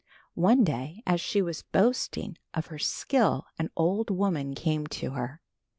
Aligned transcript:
One 0.33 0.63
day 0.63 1.03
as 1.05 1.21
she 1.21 1.43
was 1.43 1.61
boasting 1.61 2.35
of 2.55 2.65
her 2.73 2.79
skill 2.79 3.45
an 3.59 3.69
old 3.77 4.09
woman 4.09 4.55
came 4.55 4.87
to 4.87 5.11
her. 5.11 5.41